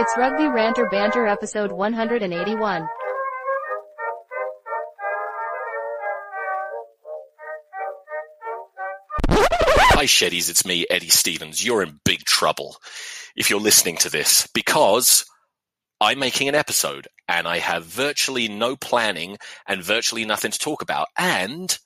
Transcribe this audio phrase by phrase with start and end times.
[0.00, 2.88] It's Rugby Ranter Banter episode 181.
[9.28, 11.62] Hi, Sheddies, it's me, Eddie Stevens.
[11.62, 12.78] You're in big trouble
[13.36, 15.26] if you're listening to this because
[16.00, 19.36] I'm making an episode and I have virtually no planning
[19.68, 21.08] and virtually nothing to talk about.
[21.18, 21.78] And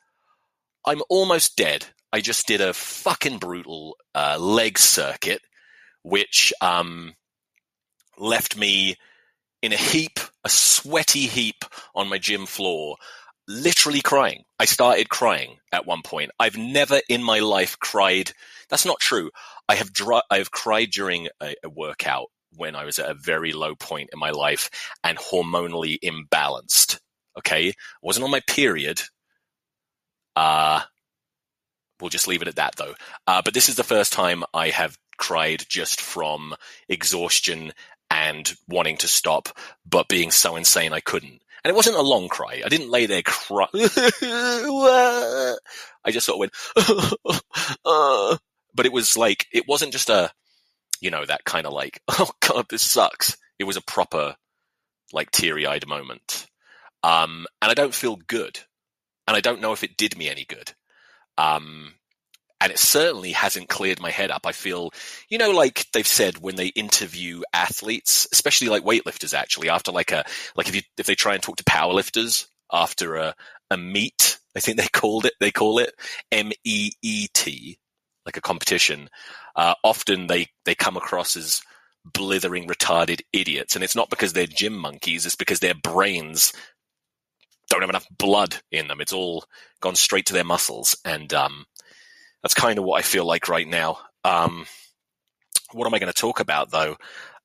[0.86, 1.86] I'm almost dead.
[2.12, 5.40] I just did a fucking brutal uh, leg circuit,
[6.04, 7.14] which um,
[8.18, 8.96] left me
[9.62, 11.64] in a heap, a sweaty heap
[11.94, 12.96] on my gym floor,
[13.48, 14.44] literally crying.
[14.58, 16.30] I started crying at one point.
[16.38, 18.32] I've never in my life cried.
[18.68, 19.30] That's not true.
[19.68, 23.14] I have dry, I have cried during a, a workout when I was at a
[23.14, 24.70] very low point in my life
[25.02, 27.00] and hormonally imbalanced.
[27.38, 29.00] Okay, wasn't on my period.
[30.36, 30.82] Uh
[32.00, 32.94] we'll just leave it at that though.
[33.26, 36.54] Uh, but this is the first time I have cried just from
[36.88, 37.72] exhaustion
[38.24, 39.50] and wanting to stop,
[39.84, 41.42] but being so insane I couldn't.
[41.62, 42.62] And it wasn't a long cry.
[42.64, 43.66] I didn't lay there cry.
[43.74, 45.56] I
[46.10, 46.52] just sort of went,
[47.84, 48.36] uh,
[48.74, 50.30] but it was like, it wasn't just a,
[51.00, 53.36] you know, that kind of like, oh God, this sucks.
[53.58, 54.36] It was a proper,
[55.12, 56.46] like, teary eyed moment.
[57.02, 58.60] Um, and I don't feel good.
[59.26, 60.72] And I don't know if it did me any good.
[61.38, 61.94] Um,
[62.64, 64.46] and it certainly hasn't cleared my head up.
[64.46, 64.90] I feel,
[65.28, 70.12] you know, like they've said when they interview athletes, especially like weightlifters, actually after like
[70.12, 70.24] a
[70.56, 73.34] like if you if they try and talk to powerlifters after a
[73.70, 75.92] a meet, I think they called it they call it
[76.32, 77.78] M E E T,
[78.24, 79.10] like a competition.
[79.54, 81.60] Uh, often they they come across as
[82.02, 86.54] blithering retarded idiots, and it's not because they're gym monkeys; it's because their brains
[87.68, 89.02] don't have enough blood in them.
[89.02, 89.44] It's all
[89.82, 91.66] gone straight to their muscles, and um,
[92.44, 93.96] that's kind of what I feel like right now.
[94.22, 94.66] Um,
[95.72, 96.96] what am I going to talk about though?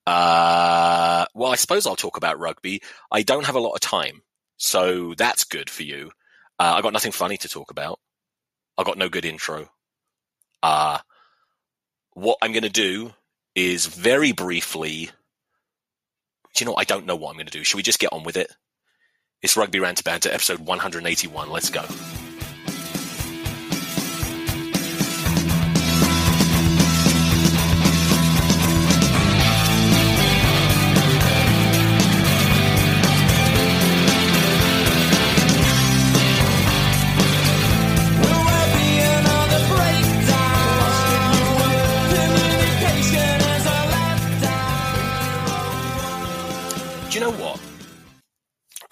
[0.05, 2.82] Uh, well, I suppose I'll talk about rugby.
[3.10, 4.23] I don't have a lot of time,
[4.58, 6.11] so that's good for you.
[6.60, 7.98] Uh, I got nothing funny to talk about.
[8.77, 9.70] I got no good intro.
[10.61, 10.99] Uh,
[12.11, 13.14] what I'm going to do
[13.55, 15.11] is very briefly.
[16.55, 16.76] Do you know?
[16.76, 17.64] I don't know what I'm going to do.
[17.64, 18.52] Should we just get on with it?
[19.42, 21.49] It's Rugby Rant Banter, episode 181.
[21.49, 21.86] Let's go.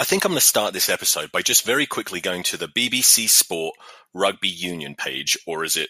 [0.07, 3.27] Think I'm going to start this episode by just very quickly going to the BBC
[3.27, 3.75] Sport
[4.13, 5.89] Rugby Union page, or as it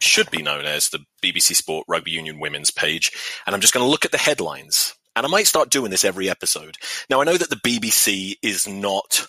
[0.00, 3.12] should be known as the BBC Sport Rugby Union Women's page,
[3.46, 4.96] and I'm just going to look at the headlines.
[5.14, 6.76] And I might start doing this every episode.
[7.08, 9.26] Now, I know that the BBC is not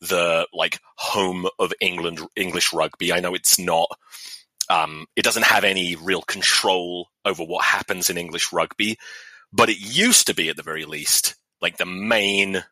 [0.00, 3.12] the like home of England English rugby.
[3.12, 3.88] I know it's not.
[4.70, 8.96] Um, it doesn't have any real control over what happens in English rugby,
[9.52, 12.64] but it used to be, at the very least, like the main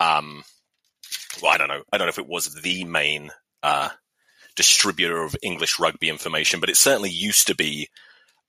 [0.00, 0.44] um
[1.42, 1.82] well i don't know.
[1.92, 3.30] I don't know if it was the main
[3.62, 3.90] uh
[4.56, 7.88] distributor of english rugby information but it certainly used to be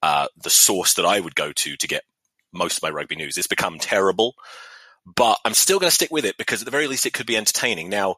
[0.02, 2.04] uh the source that i would go to to get
[2.52, 3.38] most of my rugby news.
[3.38, 4.36] It's become terrible
[5.06, 7.26] but i'm still going to stick with it because at the very least it could
[7.26, 7.90] be entertaining.
[7.90, 8.16] Now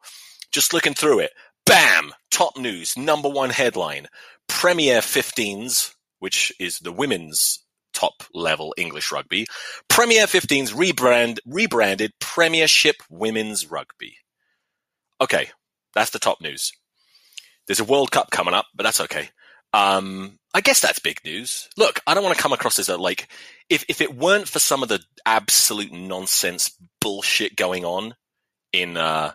[0.52, 1.31] just looking through it
[1.66, 2.13] bam!
[2.30, 4.08] Top news number one headline
[4.48, 7.59] premier 15s which is the women's
[8.01, 9.45] top level English rugby.
[9.88, 14.17] Premier 15's rebrand, rebranded Premiership Women's Rugby.
[15.19, 15.50] Okay,
[15.94, 16.72] that's the top news.
[17.67, 19.29] There's a World Cup coming up, but that's okay.
[19.73, 21.69] Um, I guess that's big news.
[21.78, 23.28] Look, I don't want to come across as a like,
[23.69, 28.16] if, if it weren't for some of the absolute nonsense bullshit going on
[28.73, 29.31] in, uh,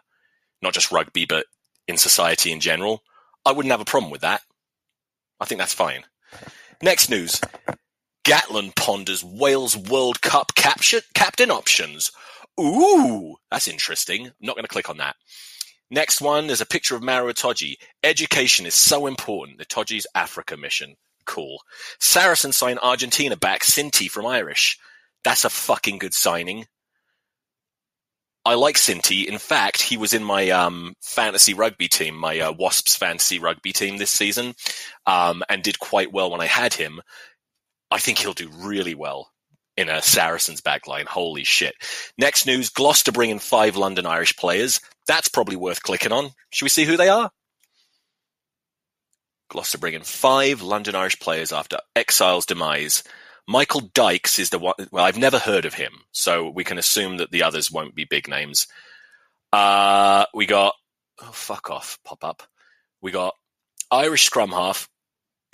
[0.60, 1.47] not just rugby, but
[1.87, 3.03] in society in general,
[3.44, 4.43] I wouldn't have a problem with that.
[5.41, 6.03] I think that's fine.
[6.83, 7.41] Next news.
[8.27, 12.11] Gatland ponders Wales World Cup capture, captain options.
[12.61, 14.27] Ooh, that's interesting.
[14.27, 15.15] I'm not going to click on that.
[15.93, 17.77] Next one, is a picture of Maro Itoje.
[18.03, 19.59] Education is so important.
[19.59, 20.97] The Itoje's Africa mission.
[21.25, 21.61] Cool.
[22.01, 24.77] Saracen sign Argentina back Cinti from Irish.
[25.23, 26.67] That's a fucking good signing.
[28.45, 29.27] I like Cinti.
[29.27, 33.73] In fact, he was in my um, fantasy rugby team, my uh, Wasps fantasy rugby
[33.73, 34.55] team this season,
[35.07, 37.01] um, and did quite well when I had him.
[37.91, 39.30] I think he'll do really well
[39.77, 41.04] in a Saracens backline.
[41.04, 41.74] Holy shit.
[42.18, 44.80] Next news Gloucester bring in five London Irish players.
[45.06, 46.30] That's probably worth clicking on.
[46.50, 47.30] Should we see who they are?
[49.48, 53.04] Gloucester bring in five London Irish players after Exile's demise.
[53.47, 54.74] Michael Dykes is the one.
[54.91, 58.04] Well, I've never heard of him, so we can assume that the others won't be
[58.04, 58.66] big names.
[59.53, 60.74] Uh, we got
[61.22, 62.42] oh fuck off pop up.
[63.00, 63.34] We got
[63.91, 64.89] Irish scrum half.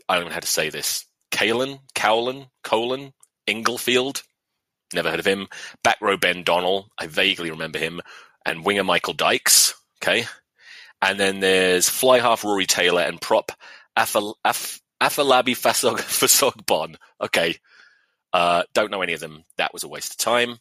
[0.09, 1.05] I don't know how to say this.
[1.33, 3.13] Kalen, Cowlen, Colin,
[3.49, 4.23] Englefield.
[4.95, 5.49] Never heard of him.
[5.83, 6.91] Back row Ben Donnell.
[6.99, 8.01] I vaguely remember him.
[8.45, 9.75] And winger Michael Dykes.
[10.03, 10.27] Okay.
[11.01, 13.53] And then there's fly half Rory Taylor and prop
[13.99, 16.97] Afal- Af- Afalabi Fasog- Fasogbon.
[17.21, 17.57] Okay.
[18.33, 19.45] Uh, don't know any of them.
[19.57, 20.59] That was a waste of time.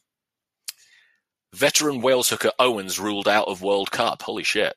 [1.54, 4.22] Veteran Wales hooker Owens ruled out of World Cup.
[4.22, 4.74] Holy shit.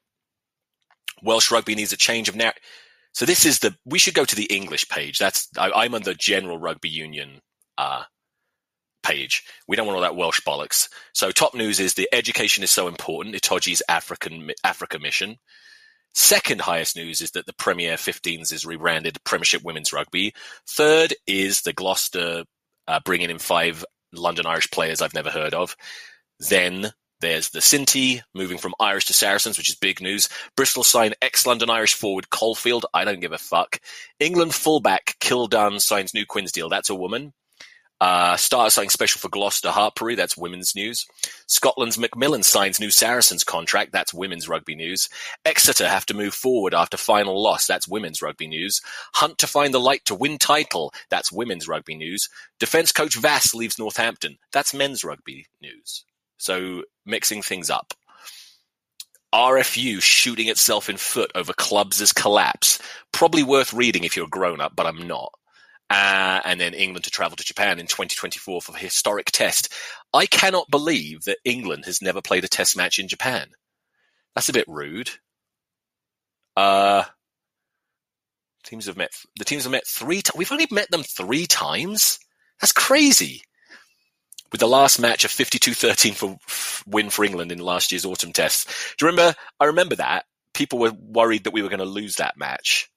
[1.23, 2.63] Welsh rugby needs a change of narrative.
[3.15, 5.19] So this is the, we should go to the English page.
[5.19, 7.41] That's, I, am on the general rugby union,
[7.79, 8.03] uh,
[9.05, 9.45] page.
[9.69, 10.89] We don't want all that Welsh bollocks.
[11.13, 13.37] So top news is the education is so important.
[13.37, 15.37] Itoje's African, Africa mission.
[16.15, 20.33] Second highest news is that the Premier 15s is rebranded Premiership Women's Rugby.
[20.69, 22.45] Third is the Gloucester
[22.89, 25.77] uh, bringing in five London Irish players I've never heard of.
[26.39, 26.93] Then
[27.25, 30.29] there's the Cinti moving from Irish to Saracens, which is big news.
[30.57, 32.85] Bristol sign ex-London Irish forward Caulfield.
[32.93, 33.81] I don't give a fuck.
[34.21, 36.69] England fullback Kildunn signs new Quins deal.
[36.69, 37.33] That's a woman.
[37.99, 40.17] Uh, started something special for Gloucester Hartpury.
[40.17, 41.07] That's women's news.
[41.47, 43.93] Scotland's Macmillan signs new Saracens contract.
[43.93, 45.09] That's women's rugby news.
[45.47, 47.67] Exeter have to move forward after final loss.
[47.67, 48.83] That's women's rugby news.
[49.15, 50.93] Hunt to find the light to win title.
[51.09, 52.29] That's women's rugby news.
[52.61, 54.37] Defence coach Vass leaves Northampton.
[54.53, 56.05] That's men's rugby news.
[56.39, 57.95] So mixing things up.
[59.35, 62.79] RFU shooting itself in foot over Clubs' collapse.
[63.13, 65.33] Probably worth reading if you're a grown up, but I'm not.
[65.91, 69.73] Uh, and then England to travel to Japan in 2024 for a historic test.
[70.13, 73.49] I cannot believe that England has never played a test match in Japan.
[74.35, 75.11] That's a bit rude.
[76.57, 77.05] Uh,
[78.63, 80.37] teams have met, the teams have met three times.
[80.37, 82.21] We've only met them three times?
[82.61, 83.43] That's crazy
[84.55, 86.39] with the last match a 52-13 for
[86.87, 88.69] win for England in last year's autumn test.
[88.97, 89.37] Do you remember?
[89.59, 92.89] I remember that people were worried that we were going to lose that match.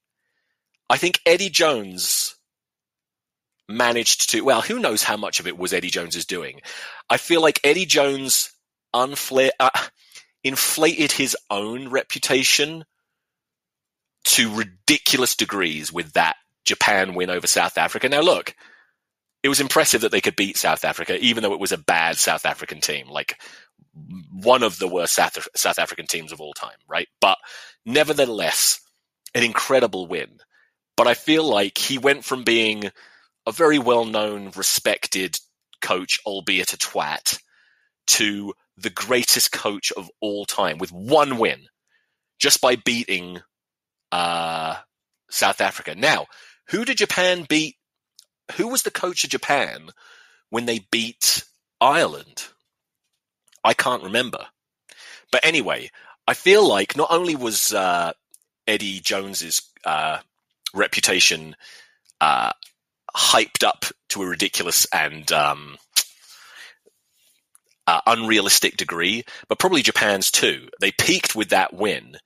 [0.87, 2.35] I think Eddie Jones
[3.67, 4.41] managed to.
[4.41, 6.61] Well, who knows how much of it was Eddie Jones's doing?
[7.09, 8.51] I feel like Eddie Jones
[8.95, 9.71] unfla- uh,
[10.43, 12.85] inflated his own reputation
[14.25, 18.09] to ridiculous degrees with that Japan win over South Africa.
[18.09, 18.53] Now, look,
[19.43, 22.17] it was impressive that they could beat South Africa, even though it was a bad
[22.17, 23.39] South African team, like
[24.31, 27.07] one of the worst South, South African teams of all time, right?
[27.21, 27.37] But
[27.85, 28.79] nevertheless,
[29.33, 30.39] an incredible win.
[30.95, 32.91] But I feel like he went from being
[33.45, 35.37] a very well known, respected
[35.81, 37.39] coach, albeit a twat,
[38.07, 41.67] to the greatest coach of all time with one win
[42.39, 43.39] just by beating
[44.11, 44.75] uh,
[45.29, 45.95] South Africa.
[45.95, 46.27] Now,
[46.69, 47.75] who did Japan beat
[48.53, 49.89] who was the coach of Japan
[50.49, 51.43] when they beat
[51.81, 52.47] Ireland?
[53.63, 54.45] I can't remember.
[55.31, 55.91] But anyway,
[56.27, 58.13] I feel like not only was uh,
[58.65, 60.19] Eddie Jones's uh,
[60.73, 61.55] reputation
[62.21, 62.51] uh,
[63.15, 65.77] hyped up to a ridiculous and um,
[67.87, 70.69] uh, unrealistic degree, but probably Japan's too.
[70.79, 72.17] They peaked with that win,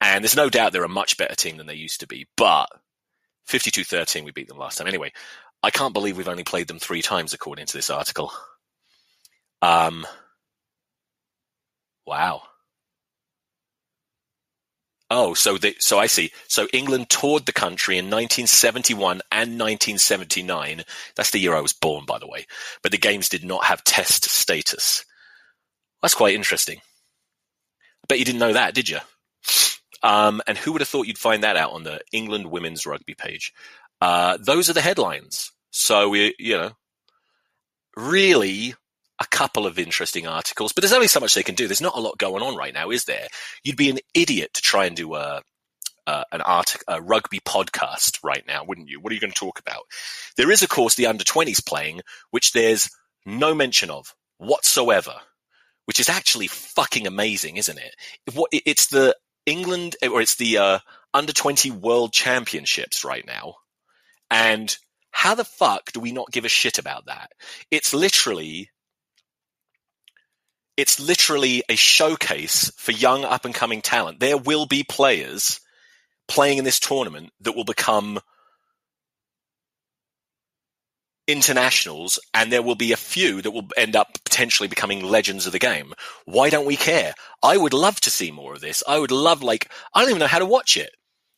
[0.00, 2.26] and there's no doubt they're a much better team than they used to be.
[2.36, 2.68] But
[3.48, 4.86] 52-13, we beat them last time.
[4.86, 5.12] Anyway,
[5.62, 8.32] I can't believe we've only played them three times, according to this article.
[9.60, 10.06] Um,
[12.06, 12.42] wow.
[15.10, 16.32] Oh, so the, so I see.
[16.48, 20.82] So England toured the country in 1971 and 1979.
[21.16, 22.46] That's the year I was born, by the way.
[22.82, 25.04] But the games did not have test status.
[26.02, 26.78] That's quite interesting.
[26.78, 28.98] I bet you didn't know that, did you?
[30.02, 33.14] Um, and who would have thought you'd find that out on the England women's rugby
[33.14, 33.52] page?
[34.00, 35.52] Uh, those are the headlines.
[35.70, 36.70] So we, you know,
[37.96, 38.74] really
[39.20, 41.66] a couple of interesting articles, but there's only so much they can do.
[41.66, 43.26] There's not a lot going on right now, is there?
[43.64, 45.42] You'd be an idiot to try and do a,
[46.06, 49.00] uh, an art, a rugby podcast right now, wouldn't you?
[49.00, 49.82] What are you going to talk about?
[50.36, 52.00] There is, of course, the under 20s playing,
[52.30, 52.88] which there's
[53.26, 55.14] no mention of whatsoever,
[55.86, 57.94] which is actually fucking amazing, isn't it?
[58.52, 60.78] It's the England, or it's the uh,
[61.12, 63.56] under 20 world championships right now.
[64.30, 64.76] And
[65.10, 67.32] how the fuck do we not give a shit about that?
[67.70, 68.70] It's literally
[70.76, 74.20] it's literally a showcase for young up and coming talent.
[74.20, 75.58] There will be players
[76.28, 78.20] playing in this tournament that will become
[81.26, 85.52] internationals and there will be a few that will end up potentially becoming legends of
[85.52, 85.92] the game.
[86.26, 87.12] Why don't we care?
[87.42, 88.84] I would love to see more of this.
[88.86, 90.90] I would love like I don't even know how to watch it.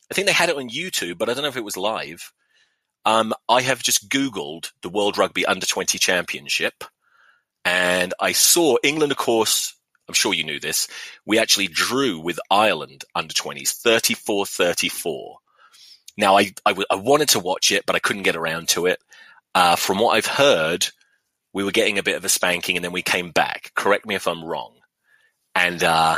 [0.09, 2.31] I think they had it on YouTube, but I don't know if it was live.
[3.05, 6.83] Um, I have just Googled the World Rugby Under 20 Championship
[7.65, 9.75] and I saw England, of course,
[10.07, 10.87] I'm sure you knew this.
[11.25, 15.37] We actually drew with Ireland under 20s, 34 34.
[16.17, 18.99] Now, I, I, I, wanted to watch it, but I couldn't get around to it.
[19.55, 20.87] Uh, from what I've heard,
[21.53, 23.71] we were getting a bit of a spanking and then we came back.
[23.75, 24.73] Correct me if I'm wrong.
[25.55, 26.17] And, uh,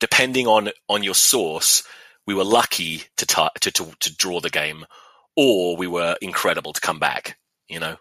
[0.00, 1.82] depending on, on your source,
[2.28, 4.84] we were lucky to, t- to, to, to, draw the game
[5.34, 7.96] or we were incredible to come back, you know?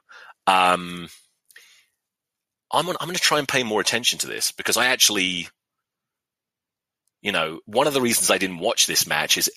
[0.45, 1.07] Um,
[2.69, 5.47] I'm, I'm going to try and pay more attention to this because I actually,
[7.21, 9.49] you know, one of the reasons I didn't watch this match is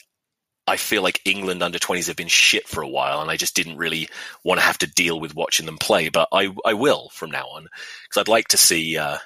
[0.69, 3.57] I feel like England under 20s have been shit for a while, and I just
[3.57, 4.09] didn't really
[4.45, 6.11] want to have to deal with watching them play.
[6.11, 7.67] But I I will from now on
[8.05, 9.19] because I'd like to see uh,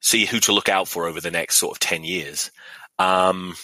[0.00, 2.52] see who to look out for over the next sort of 10 years.
[3.00, 3.56] Um,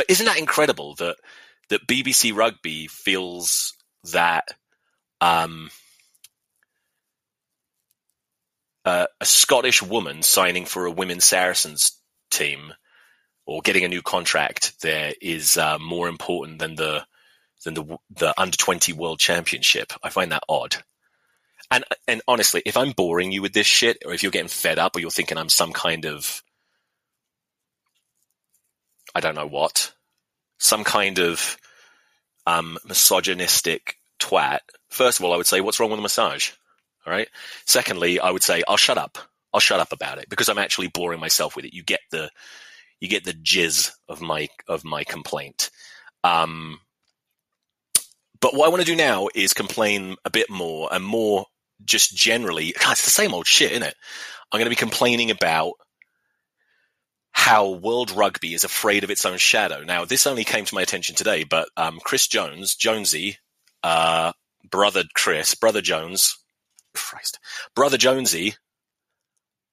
[0.00, 1.16] but isn't that incredible that
[1.68, 3.74] that BBC Rugby feels
[4.12, 4.48] that
[5.20, 5.70] um,
[8.86, 12.72] uh, a Scottish woman signing for a women's Saracens team
[13.44, 17.04] or getting a new contract there is uh, more important than the
[17.66, 19.92] than the the under twenty world championship.
[20.02, 20.76] I find that odd.
[21.70, 24.78] And and honestly, if I'm boring you with this shit, or if you're getting fed
[24.78, 26.42] up, or you're thinking I'm some kind of
[29.14, 29.92] I don't know what,
[30.58, 31.56] some kind of
[32.46, 34.60] um, misogynistic twat.
[34.88, 36.50] First of all, I would say, what's wrong with a massage?
[37.06, 37.28] All right.
[37.64, 39.18] Secondly, I would say I'll shut up.
[39.52, 41.74] I'll shut up about it because I'm actually boring myself with it.
[41.74, 42.30] You get the
[43.00, 45.70] you get the jizz of my of my complaint.
[46.22, 46.78] Um,
[48.40, 51.46] but what I want to do now is complain a bit more and more
[51.84, 52.74] just generally.
[52.78, 53.94] God, it's the same old shit, isn't it?
[54.52, 55.74] I'm going to be complaining about
[57.40, 59.82] how World Rugby is afraid of its own shadow.
[59.82, 63.38] Now, this only came to my attention today, but um, Chris Jones, Jonesy,
[63.82, 64.32] uh,
[64.70, 66.36] brother Chris, brother Jones,
[66.94, 67.38] Christ,
[67.74, 68.56] brother Jonesy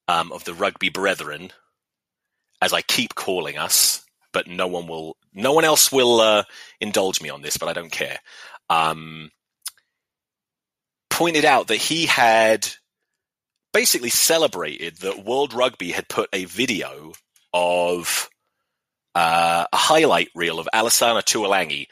[0.07, 1.51] um, of the Rugby Brethren,
[2.61, 6.43] as I keep calling us, but no one will, no one else will uh,
[6.79, 8.19] indulge me on this, but I don't care.
[8.69, 9.29] Um,
[11.09, 12.65] pointed out that he had
[13.73, 17.11] basically celebrated that World Rugby had put a video
[17.57, 18.29] of
[19.15, 21.87] uh, a highlight reel of Alesana Tuilagi,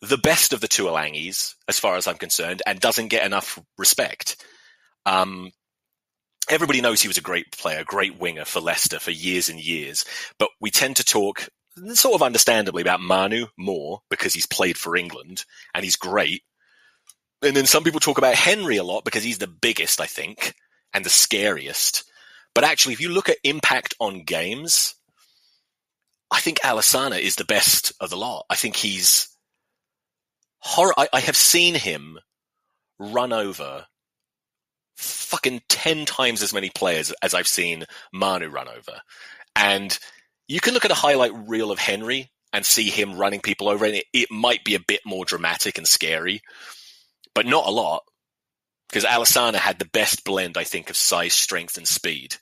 [0.00, 4.44] the best of the Tuilagis, as far as I'm concerned, and doesn't get enough respect.
[5.06, 5.52] Um,
[6.50, 10.04] everybody knows he was a great player, great winger for Leicester for years and years,
[10.40, 11.48] but we tend to talk
[11.94, 16.42] sort of understandably about Manu more because he's played for England and he's great.
[17.42, 20.54] And then some people talk about Henry a lot because he's the biggest, I think,
[20.92, 22.02] and the scariest.
[22.56, 24.95] But actually, if you look at impact on games,
[26.30, 28.46] I think Alesana is the best of the lot.
[28.50, 29.28] I think he's
[30.58, 30.94] horror.
[30.96, 32.18] I, I have seen him
[32.98, 33.86] run over
[34.96, 39.00] fucking 10 times as many players as I've seen Manu run over.
[39.54, 39.96] And
[40.48, 43.84] you can look at a highlight reel of Henry and see him running people over,
[43.84, 46.40] and it, it might be a bit more dramatic and scary,
[47.34, 48.02] but not a lot.
[48.88, 52.36] Because Alesana had the best blend, I think, of size, strength, and speed.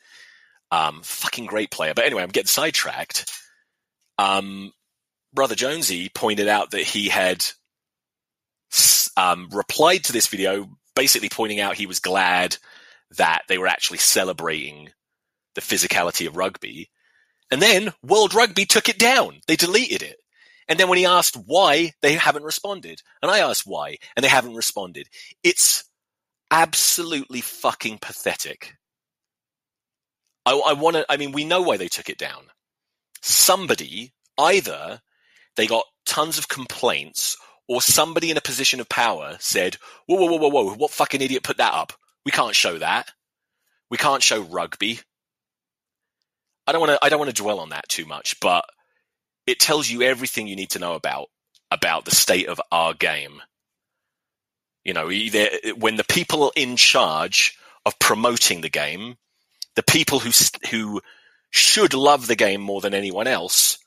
[0.71, 1.95] Um, fucking great player.
[1.95, 3.31] But anyway, I'm getting sidetracked.
[4.19, 4.73] Um,
[5.33, 7.45] Brother Jonesy pointed out that he had
[9.17, 12.57] um, replied to this video basically pointing out he was glad
[13.17, 14.91] that they were actually celebrating
[15.55, 16.91] the physicality of rugby.
[17.51, 19.41] And then World Rugby took it down.
[19.47, 20.17] They deleted it.
[20.67, 23.03] And then when he asked why, they haven't responded.
[23.23, 25.09] And I asked why, and they haven't responded.
[25.43, 25.85] It's
[26.51, 28.75] absolutely fucking pathetic.
[30.47, 32.45] I, I want to, I mean, we know why they took it down.
[33.27, 35.01] Somebody, either
[35.57, 40.27] they got tons of complaints or somebody in a position of power said, whoa, whoa,
[40.27, 41.95] whoa, whoa, whoa, what fucking idiot put that up?
[42.27, 43.11] We can't show that.
[43.89, 45.01] We can't show rugby.
[46.67, 48.67] I don't want to, I don't want to dwell on that too much, but
[49.47, 51.29] it tells you everything you need to know about,
[51.71, 53.41] about the state of our game.
[54.85, 59.17] You know, either, when the people in charge of promoting the game,
[59.77, 60.31] the people who,
[60.71, 61.01] who
[61.55, 63.79] should love the game more than anyone else,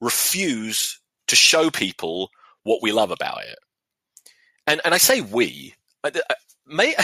[0.00, 2.30] refuse to show people
[2.64, 3.56] what we love about it.
[4.66, 5.74] And and I say we,
[6.66, 6.96] may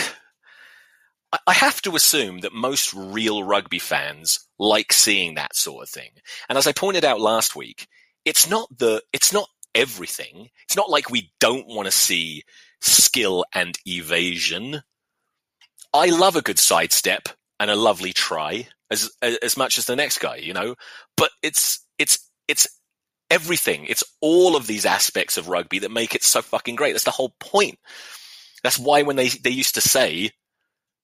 [1.47, 6.11] I have to assume that most real rugby fans like seeing that sort of thing.
[6.49, 7.87] And as I pointed out last week,
[8.25, 10.49] it's not the it's not everything.
[10.65, 12.43] It's not like we don't want to see
[12.81, 14.83] skill and evasion.
[15.95, 17.29] I love a good sidestep
[17.61, 20.75] and a lovely try as as much as the next guy, you know.
[21.17, 22.69] But it's it's it's
[23.31, 23.87] everything.
[23.87, 26.93] It's all of these aspects of rugby that make it so fucking great.
[26.93, 27.79] That's the whole point.
[28.63, 30.33] That's why when they, they used to say,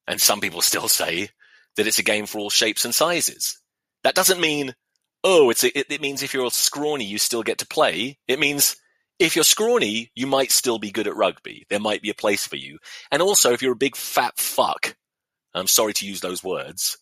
[0.07, 1.31] and some people still say,
[1.77, 3.61] that it's a game for all shapes and sizes.
[4.03, 4.75] That doesn't mean,
[5.23, 8.19] oh, it's a, it, it means if you're scrawny, you still get to play.
[8.27, 8.77] It means
[9.19, 11.67] if you're scrawny, you might still be good at rugby.
[11.71, 12.79] There might be a place for you.
[13.11, 14.97] And also, if you're a big fat fuck,
[15.55, 16.99] I'm sorry to use those words,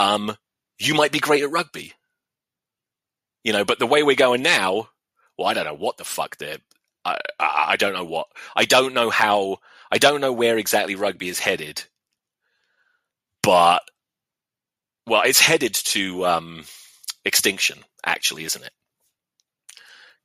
[0.00, 0.36] um,
[0.78, 1.92] you might be great at rugby.
[3.44, 4.88] You know, but the way we're going now,
[5.36, 6.58] well, I don't know what the fuck they're.
[7.04, 8.26] I, I, I don't know what.
[8.56, 9.58] I don't know how.
[9.92, 11.84] I don't know where exactly rugby is headed.
[13.42, 13.82] But,
[15.06, 16.64] well, it's headed to um,
[17.24, 18.72] extinction, actually, isn't it?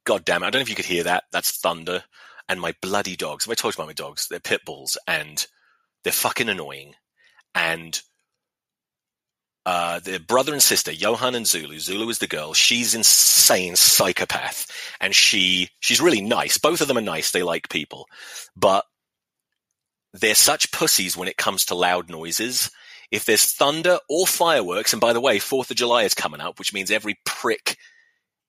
[0.06, 0.48] God damn it.
[0.48, 1.24] I don't know if you could hear that.
[1.32, 2.04] That's thunder.
[2.48, 3.46] And my bloody dogs.
[3.46, 4.28] Have I told you about my dogs?
[4.28, 5.46] They're pit bulls and
[6.04, 6.94] they're fucking annoying.
[7.56, 8.00] And
[9.66, 11.80] uh, the brother and sister, Johan and Zulu.
[11.80, 12.54] Zulu is the girl.
[12.54, 16.58] She's insane psychopath, and she she's really nice.
[16.58, 17.32] Both of them are nice.
[17.32, 18.08] They like people,
[18.56, 18.86] but
[20.14, 22.70] they're such pussies when it comes to loud noises.
[23.12, 26.60] If there's thunder or fireworks, and by the way, Fourth of July is coming up,
[26.60, 27.78] which means every prick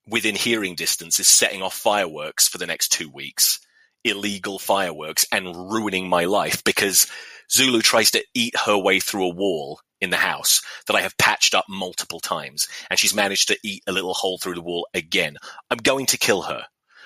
[0.07, 3.59] within hearing distance is setting off fireworks for the next two weeks,
[4.03, 7.07] illegal fireworks, and ruining my life because
[7.51, 11.17] Zulu tries to eat her way through a wall in the house that I have
[11.17, 14.87] patched up multiple times, and she's managed to eat a little hole through the wall
[14.93, 15.37] again.
[15.69, 16.65] I'm going to kill her.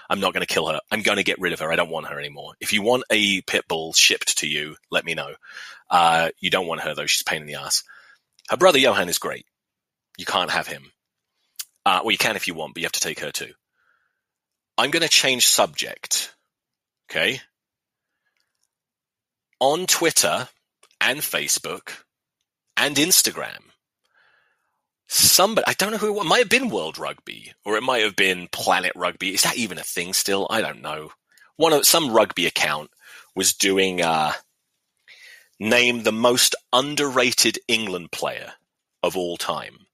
[0.09, 0.81] I'm not going to kill her.
[0.91, 1.71] I'm going to get rid of her.
[1.71, 2.53] I don't want her anymore.
[2.59, 5.35] If you want a pit bull shipped to you, let me know.
[5.89, 7.05] Uh, you don't want her though.
[7.05, 7.83] She's pain in the ass.
[8.49, 9.45] Her brother Johan is great.
[10.17, 10.91] You can't have him.
[11.85, 13.53] Uh, well, you can if you want, but you have to take her too.
[14.77, 16.33] I'm going to change subject.
[17.09, 17.39] Okay.
[19.61, 20.49] On Twitter
[20.99, 21.91] and Facebook,
[22.77, 23.59] and Instagram.
[25.07, 28.15] Somebody, I don't know who it, might have been World Rugby or it might have
[28.15, 29.33] been Planet Rugby.
[29.33, 30.47] Is that even a thing still?
[30.49, 31.11] I don't know.
[31.57, 32.89] One of some rugby account
[33.35, 34.33] was doing uh,
[35.59, 38.53] name the most underrated England player
[39.03, 39.85] of all time,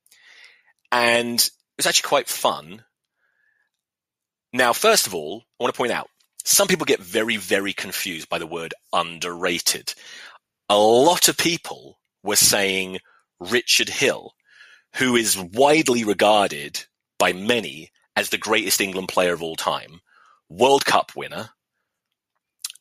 [0.92, 2.84] and it was actually quite fun.
[4.54, 6.10] Now, first of all, I want to point out
[6.44, 9.94] some people get very, very confused by the word underrated.
[10.70, 13.00] A lot of people were saying
[13.40, 14.34] Richard Hill,
[14.96, 16.86] who is widely regarded
[17.20, 20.02] by many as the greatest England player of all time,
[20.50, 21.50] World Cup winner,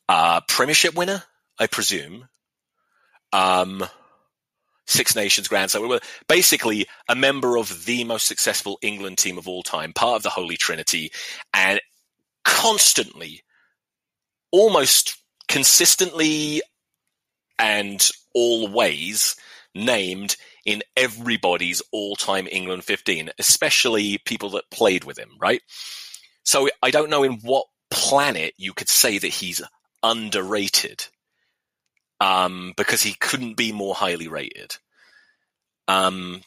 [0.09, 1.23] uh, Premiership winner,
[1.59, 2.27] I presume,
[3.33, 3.85] um,
[4.87, 9.63] Six Nations Grand Slam, basically a member of the most successful England team of all
[9.63, 11.11] time, part of the Holy Trinity,
[11.53, 11.81] and
[12.45, 13.43] constantly,
[14.51, 16.61] almost consistently
[17.59, 19.35] and always
[19.73, 25.61] named in everybody's all-time England 15, especially people that played with him, right?
[26.43, 29.61] So I don't know in what planet you could say that he's
[30.03, 31.07] underrated,
[32.19, 34.77] um, because he couldn't be more highly rated.
[35.87, 36.41] Um,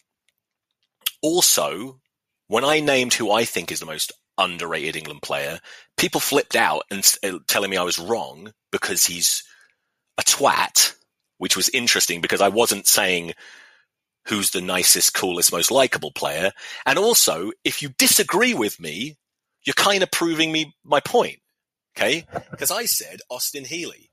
[1.22, 1.98] also,
[2.46, 5.59] when I named who I think is the most underrated England player,
[5.96, 9.42] people flipped out and uh, telling me I was wrong because he's
[10.18, 10.94] a twat
[11.40, 13.33] which was interesting because I wasn't saying
[14.26, 16.53] who's the nicest, coolest, most likable player.
[16.85, 19.16] And also, if you disagree with me,
[19.64, 21.38] you're kind of proving me my point.
[21.96, 22.26] Okay.
[22.50, 24.11] Because I said Austin Healey.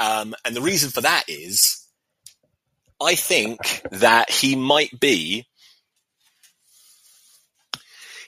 [0.00, 1.86] Um, and the reason for that is
[3.00, 5.46] I think that he might be,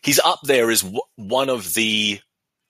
[0.00, 2.20] he's up there as w- one of the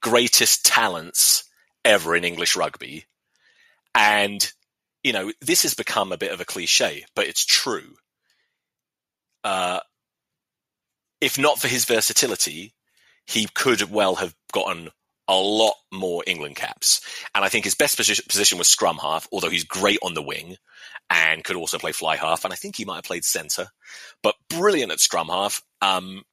[0.01, 1.45] greatest talents
[1.85, 3.05] ever in English rugby.
[3.95, 4.51] And
[5.07, 7.95] you know, this has become a bit of a cliche, but it's true.
[9.45, 9.79] Uh,
[11.21, 12.75] if not for his versatility,
[13.25, 14.89] he could well have gotten
[15.29, 17.01] a lot more England caps.
[17.37, 20.57] And I think his best position was scrum half, although he's great on the wing
[21.09, 22.45] and could also play fly half.
[22.45, 23.69] And I think he might have played centre,
[24.25, 25.63] but brilliant at scrum half.
[25.81, 26.25] Um,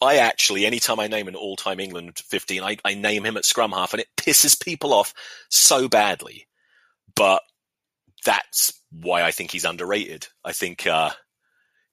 [0.00, 3.70] I actually, anytime I name an all-time England 15, I, I name him at scrum
[3.70, 5.14] half and it pisses people off
[5.48, 6.48] so badly
[7.14, 7.42] but
[8.24, 10.28] that's why I think he's underrated.
[10.44, 11.10] I think uh,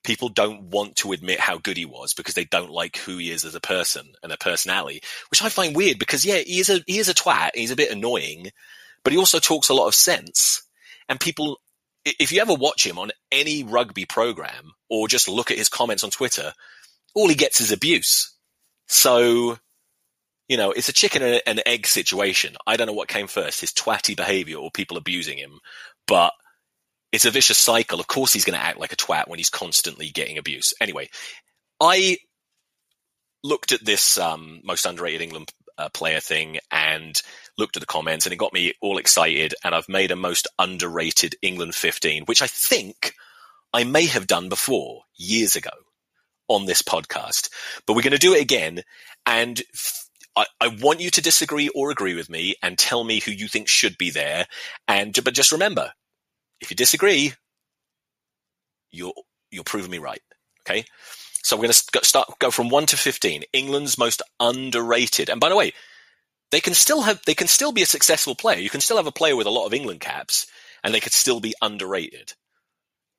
[0.03, 3.31] people don't want to admit how good he was because they don't like who he
[3.31, 6.69] is as a person and a personality, which I find weird because yeah, he is
[6.69, 7.51] a he is a twat.
[7.55, 8.51] He's a bit annoying,
[9.03, 10.63] but he also talks a lot of sense.
[11.07, 11.59] And people,
[12.05, 16.03] if you ever watch him on any rugby program or just look at his comments
[16.03, 16.53] on Twitter,
[17.15, 18.35] all he gets is abuse.
[18.87, 19.57] So
[20.49, 22.57] you know, it's a chicken and an egg situation.
[22.67, 25.59] I don't know what came first, his twatty behavior or people abusing him,
[26.07, 26.33] but
[27.11, 27.99] it's a vicious cycle.
[27.99, 30.73] Of course, he's going to act like a twat when he's constantly getting abuse.
[30.81, 31.09] Anyway,
[31.79, 32.17] I
[33.43, 37.21] looked at this um, most underrated England uh, player thing and
[37.57, 39.53] looked at the comments, and it got me all excited.
[39.63, 43.13] And I've made a most underrated England 15, which I think
[43.71, 45.69] I may have done before years ago
[46.47, 47.49] on this podcast,
[47.85, 48.81] but we're going to do it again.
[49.27, 49.61] And
[50.35, 53.47] I, I, want you to disagree or agree with me and tell me who you
[53.47, 54.45] think should be there.
[54.87, 55.91] And but just remember,
[56.61, 57.33] if you disagree,
[58.91, 59.13] you're
[59.51, 60.21] you're proving me right.
[60.61, 60.85] Okay.
[61.43, 63.43] So we're going to start go from one to fifteen.
[63.53, 65.29] England's most underrated.
[65.29, 65.73] And by the way,
[66.51, 68.59] they can still have they can still be a successful player.
[68.59, 70.47] You can still have a player with a lot of England caps,
[70.83, 72.33] and they could still be underrated.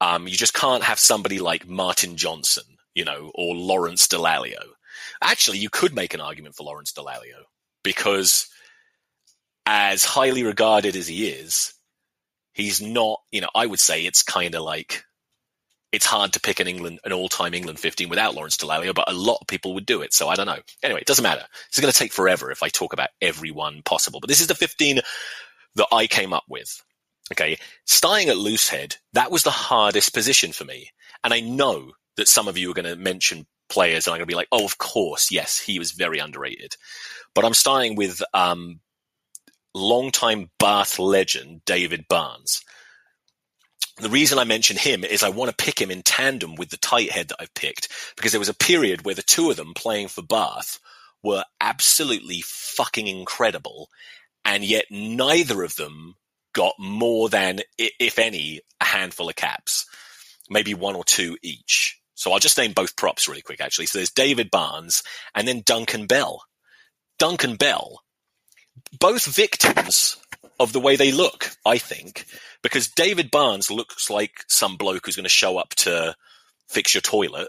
[0.00, 4.72] Um, you just can't have somebody like Martin Johnson, you know, or Lawrence Dallaglio.
[5.22, 7.44] Actually, you could make an argument for Lawrence Dallaglio
[7.82, 8.48] because,
[9.66, 11.74] as highly regarded as he is,
[12.52, 13.20] he's not.
[13.30, 15.04] You know, I would say it's kind of like
[15.92, 19.14] it's hard to pick an England, an all-time England 15 without Lawrence Dallaglio, but a
[19.14, 20.14] lot of people would do it.
[20.14, 20.60] So I don't know.
[20.82, 21.44] Anyway, it doesn't matter.
[21.68, 24.20] This is going to take forever if I talk about everyone possible.
[24.20, 25.00] But this is the 15
[25.74, 26.80] that I came up with.
[27.32, 27.58] Okay.
[27.86, 30.90] Starting at loosehead, that was the hardest position for me.
[31.24, 34.26] And I know that some of you are going to mention players and I'm going
[34.26, 35.30] to be like, oh, of course.
[35.30, 36.76] Yes, he was very underrated.
[37.34, 38.80] But I'm starting with, um,
[39.74, 42.62] longtime Bath legend, David Barnes.
[43.98, 46.78] The reason I mention him is I want to pick him in tandem with the
[46.78, 49.74] tight head that I've picked because there was a period where the two of them
[49.74, 50.78] playing for Bath
[51.22, 53.90] were absolutely fucking incredible.
[54.44, 56.14] And yet neither of them
[56.54, 59.86] got more than, if any, a handful of caps,
[60.48, 61.99] maybe one or two each.
[62.20, 63.86] So I'll just name both props really quick, actually.
[63.86, 65.02] So there's David Barnes
[65.34, 66.42] and then Duncan Bell.
[67.18, 68.02] Duncan Bell,
[68.98, 70.18] both victims
[70.58, 72.26] of the way they look, I think,
[72.62, 76.14] because David Barnes looks like some bloke who's going to show up to
[76.68, 77.48] fix your toilet.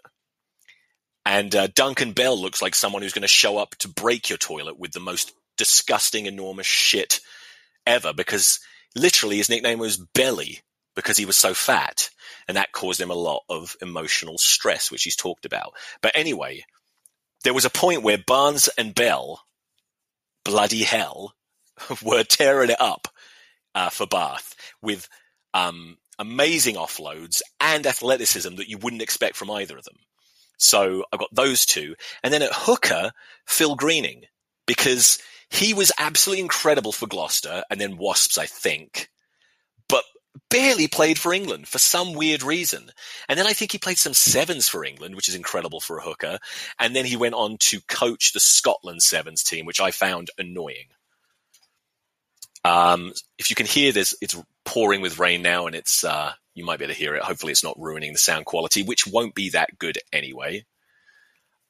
[1.26, 4.38] And uh, Duncan Bell looks like someone who's going to show up to break your
[4.38, 7.20] toilet with the most disgusting, enormous shit
[7.86, 8.62] ever because
[8.96, 10.62] literally his nickname was Belly
[10.96, 12.10] because he was so fat.
[12.48, 15.74] And that caused him a lot of emotional stress, which he's talked about.
[16.02, 16.64] But anyway,
[17.44, 19.44] there was a point where Barnes and Bell,
[20.44, 21.36] bloody hell,
[22.04, 23.08] were tearing it up
[23.74, 25.08] uh, for Bath with
[25.54, 29.98] um, amazing offloads and athleticism that you wouldn't expect from either of them.
[30.58, 31.96] So I've got those two.
[32.24, 33.12] And then at hooker,
[33.48, 34.24] Phil Greening,
[34.68, 39.10] because he was absolutely incredible for Gloucester and then Wasps, I think,
[39.90, 40.04] but
[40.52, 42.92] barely played for England for some weird reason.
[43.28, 46.04] And then I think he played some sevens for England, which is incredible for a
[46.04, 46.38] hooker.
[46.78, 50.90] And then he went on to coach the Scotland sevens team, which I found annoying.
[52.64, 56.66] Um, if you can hear this, it's pouring with rain now and it's, uh, you
[56.66, 57.24] might be able to hear it.
[57.24, 60.66] Hopefully it's not ruining the sound quality, which won't be that good anyway.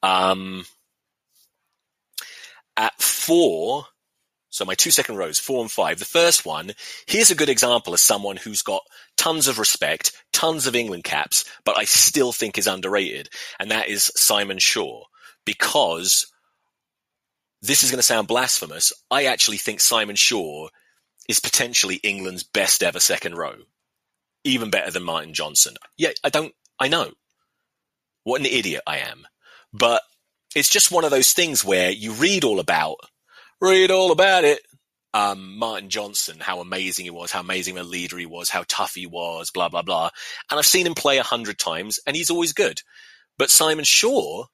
[0.02, 0.66] Um,
[2.76, 3.86] at four,
[4.52, 5.98] so my two second rows, four and five.
[5.98, 6.72] The first one,
[7.06, 8.82] here's a good example of someone who's got
[9.16, 13.30] tons of respect, tons of England caps, but I still think is underrated.
[13.58, 15.04] And that is Simon Shaw
[15.46, 16.30] because
[17.62, 18.92] this is going to sound blasphemous.
[19.10, 20.68] I actually think Simon Shaw
[21.30, 23.54] is potentially England's best ever second row.
[24.44, 25.76] Even better than Martin Johnson.
[25.96, 27.12] Yeah, I don't, I know.
[28.24, 29.26] What an idiot I am.
[29.72, 30.02] But
[30.54, 32.96] it's just one of those things where you read all about,
[33.62, 34.60] read all about it.
[35.14, 38.94] Um, Martin Johnson, how amazing he was, how amazing a leader he was, how tough
[38.94, 40.10] he was, blah, blah, blah.
[40.50, 42.80] And I've seen him play a hundred times and he's always good.
[43.38, 44.46] But Simon Shaw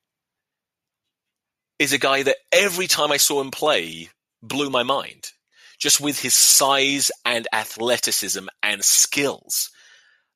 [1.79, 4.11] is a guy that every time I saw him play
[4.43, 5.31] blew my mind
[5.79, 9.71] just with his size and athleticism and skills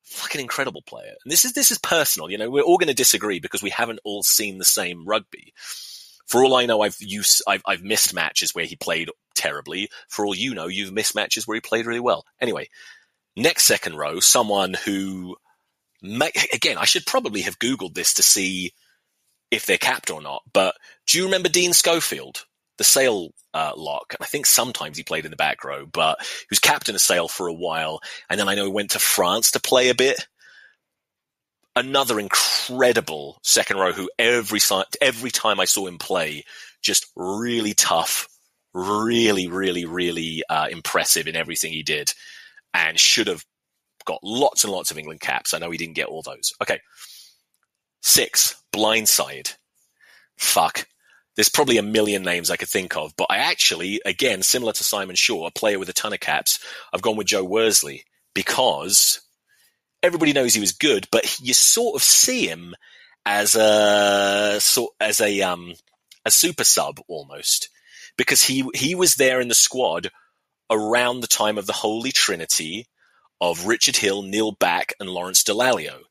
[0.03, 1.13] fucking incredible player.
[1.23, 2.29] And this is this is personal.
[2.29, 5.53] You know, we're all going to disagree because we haven't all seen the same rugby.
[6.25, 9.89] For all I know, I've used I've, I've missed matches where he played terribly.
[10.07, 12.25] For all you know, you've missed matches where he played really well.
[12.39, 12.69] Anyway,
[13.35, 15.35] next second row, someone who
[16.01, 18.73] may, again, I should probably have googled this to see
[19.51, 20.43] if they're capped or not.
[20.53, 20.75] But
[21.07, 22.45] do you remember Dean Schofield?
[22.77, 24.15] the Sale uh, lock.
[24.19, 27.27] I think sometimes he played in the back row, but he was captain of Sale
[27.27, 28.01] for a while.
[28.29, 30.27] And then I know he went to France to play a bit.
[31.75, 34.59] Another incredible second row who every,
[35.01, 36.43] every time I saw him play,
[36.81, 38.27] just really tough,
[38.73, 42.13] really, really, really uh, impressive in everything he did
[42.73, 43.43] and should have
[44.05, 45.53] got lots and lots of England caps.
[45.53, 46.53] I know he didn't get all those.
[46.61, 46.79] Okay.
[48.01, 49.55] Six, blindside.
[50.37, 50.87] Fuck
[51.35, 54.83] there's probably a million names I could think of, but I actually, again, similar to
[54.83, 56.59] Simon Shaw, a player with a ton of caps,
[56.93, 59.21] I've gone with Joe Worsley because
[60.03, 62.75] everybody knows he was good, but you sort of see him
[63.25, 65.73] as a sort as a um
[66.25, 67.69] a super sub almost
[68.17, 70.11] because he he was there in the squad
[70.69, 72.87] around the time of the Holy Trinity
[73.39, 76.01] of Richard Hill, Neil Back, and Lawrence Dallaglio.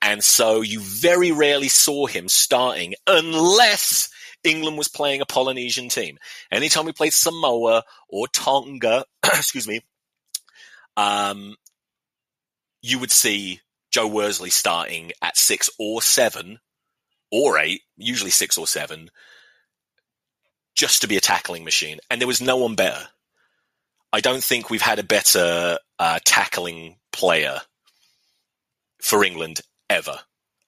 [0.00, 4.10] And so you very rarely saw him starting unless
[4.44, 6.18] England was playing a Polynesian team.
[6.50, 9.80] Anytime we played Samoa or Tonga, excuse me,
[10.96, 11.54] um,
[12.82, 16.58] you would see Joe Worsley starting at six or seven
[17.30, 19.10] or eight, usually six or seven,
[20.74, 21.98] just to be a tackling machine.
[22.10, 23.06] And there was no one better.
[24.12, 27.60] I don't think we've had a better uh, tackling player
[29.00, 30.18] for England ever.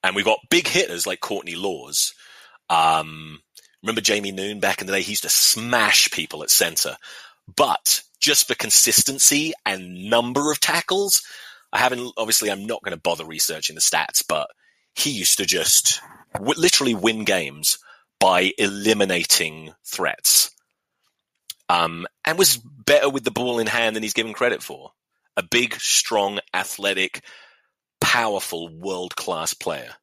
[0.03, 2.15] And we've got big hitters like Courtney Lawes.
[2.71, 3.41] Um,
[3.83, 5.03] remember Jamie Noon back in the day?
[5.03, 6.97] He used to smash people at centre.
[7.57, 11.23] But just for consistency and number of tackles,
[11.75, 14.49] I haven't, obviously, I'm not going to bother researching the stats, but
[14.95, 16.01] he used to just
[16.33, 17.79] w- literally win games
[18.21, 20.53] by eliminating threats.
[21.69, 24.93] Um, and was better with the ball in hand than he's given credit for.
[25.37, 27.25] A big, strong, athletic,
[28.01, 29.95] powerful, world class player.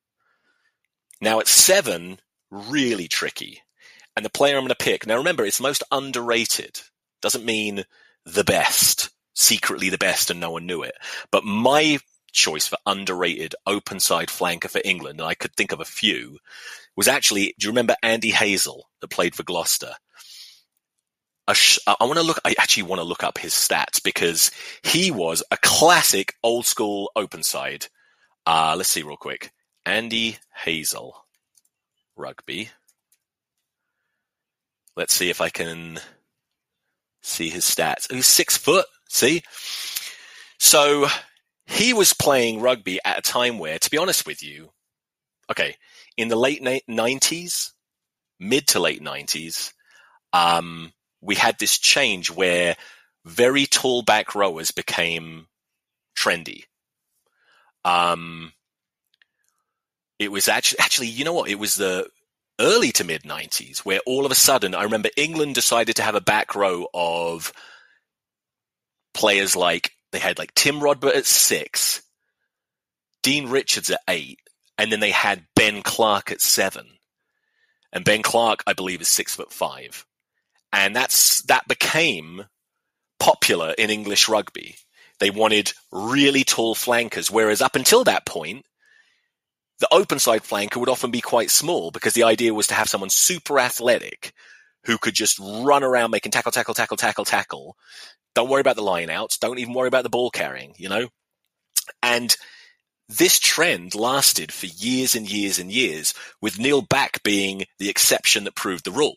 [1.21, 3.61] Now at seven, really tricky.
[4.17, 6.81] And the player I'm going to pick, now remember, it's most underrated.
[7.21, 7.85] Doesn't mean
[8.25, 10.95] the best, secretly the best and no one knew it.
[11.31, 11.99] But my
[12.31, 16.39] choice for underrated open side flanker for England, and I could think of a few,
[16.95, 19.93] was actually, do you remember Andy Hazell that played for Gloucester?
[21.47, 24.51] I want to look, I actually want to look up his stats because
[24.83, 27.87] he was a classic old school open side.
[28.45, 29.51] Uh, let's see real quick.
[29.85, 31.11] Andy Hazell,
[32.15, 32.69] rugby.
[34.95, 35.99] Let's see if I can
[37.21, 38.11] see his stats.
[38.11, 38.85] He's six foot.
[39.11, 39.43] See?
[40.57, 41.07] So
[41.65, 44.69] he was playing rugby at a time where, to be honest with you,
[45.51, 45.75] okay,
[46.15, 47.73] in the late nineties,
[48.39, 49.73] mid to late nineties,
[50.31, 52.77] um, we had this change where
[53.25, 55.47] very tall back rowers became
[56.17, 56.63] trendy.
[57.83, 58.53] Um,
[60.19, 61.49] it was actually, actually, you know what?
[61.49, 62.07] It was the
[62.59, 66.15] early to mid 90s where all of a sudden, I remember England decided to have
[66.15, 67.51] a back row of
[69.21, 72.01] players like, they had like Tim Rodber at six,
[73.21, 74.39] Dean Richards at eight,
[74.79, 76.87] and then they had Ben Clarke at seven.
[77.93, 80.07] And Ben Clarke, I believe, is six foot five.
[80.73, 82.45] And that's, that became
[83.19, 84.75] popular in English rugby.
[85.19, 88.65] They wanted really tall flankers, whereas up until that point,
[89.79, 92.89] the open side flanker would often be quite small because the idea was to have
[92.89, 94.33] someone super athletic
[94.85, 97.75] who could just run around making tackle, tackle, tackle, tackle, tackle.
[98.33, 99.37] Don't worry about the line outs.
[99.37, 101.09] Don't even worry about the ball carrying, you know?
[102.01, 102.35] And
[103.09, 108.45] this trend lasted for years and years and years, with Neil Back being the exception
[108.45, 109.15] that proved the rule.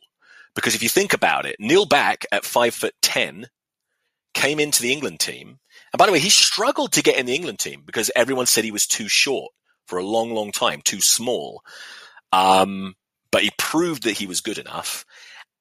[0.55, 3.47] Because if you think about it, Neil Back at five foot ten
[4.35, 5.59] came into the England team.
[5.93, 8.65] And by the way, he struggled to get in the England team because everyone said
[8.65, 9.53] he was too short
[9.87, 11.63] for a long, long time, too small.
[12.33, 12.95] Um,
[13.31, 15.05] but he proved that he was good enough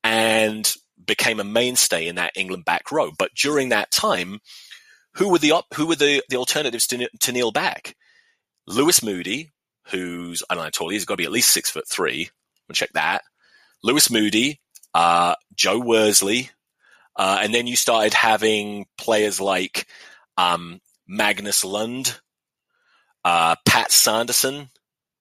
[0.04, 0.74] and
[1.06, 3.12] became a mainstay in that England back row.
[3.18, 4.40] But during that time,
[5.16, 7.96] who were the op- who were the, the alternatives to, to Neil Back?
[8.68, 9.52] Lewis Moody,
[9.88, 12.30] who's I don't know tall, he's got to be at least six foot three.
[12.68, 13.24] We'll check that.
[13.84, 14.62] Lewis Moody,
[14.94, 16.50] uh, Joe Worsley,
[17.16, 19.86] uh, and then you started having players like
[20.38, 22.18] um, Magnus Lund,
[23.26, 24.70] uh, Pat Sanderson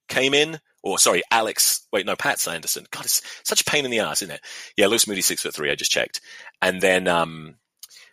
[0.09, 1.87] came in, or sorry, Alex.
[1.93, 2.87] Wait, no, Pat Sanderson.
[2.91, 4.41] God, it's such a pain in the ass, isn't it?
[4.77, 5.71] Yeah, Lewis Moody, six foot three.
[5.71, 6.21] I just checked,
[6.61, 7.57] and then um,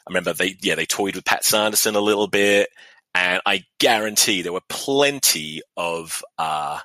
[0.07, 2.69] I remember they yeah they toyed with Pat Sanderson a little bit,
[3.15, 6.79] and I guarantee there were plenty of uh,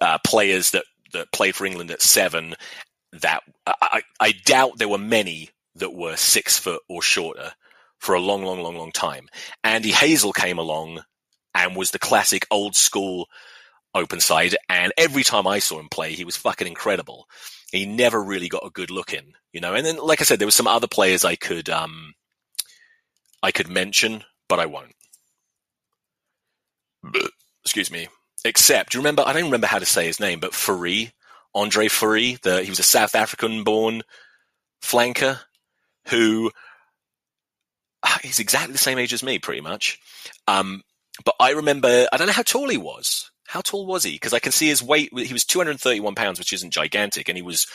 [0.00, 2.54] uh, players that that played for England at seven.
[3.20, 7.52] That I, I doubt there were many that were six foot or shorter
[7.98, 9.28] for a long, long, long, long time.
[9.64, 11.02] Andy Hazell came along
[11.56, 13.28] and was the classic old school
[13.94, 14.54] open side.
[14.68, 17.26] And every time I saw him play, he was fucking incredible.
[17.72, 19.74] He never really got a good look in, you know.
[19.74, 22.14] And then, like I said, there were some other players I could, um,
[23.42, 24.94] I could mention, but I won't.
[27.64, 28.08] Excuse me.
[28.44, 29.24] Except, do you remember?
[29.26, 31.10] I don't remember how to say his name, but Fourie,
[31.54, 34.02] Andre Fourie, the he was a South African-born
[34.82, 35.40] flanker
[36.08, 36.52] who
[38.22, 39.98] he's exactly the same age as me, pretty much.
[40.46, 40.82] Um,
[41.24, 43.30] but I remember, I don't know how tall he was.
[43.46, 44.12] How tall was he?
[44.12, 45.10] Because I can see his weight.
[45.16, 47.66] He was 231 pounds, which isn't gigantic, and he was